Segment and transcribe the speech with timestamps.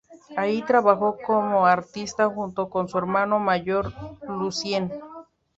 [0.35, 3.93] Allí trabajó como artista junto con su hermano mayor
[4.27, 4.91] Lucien.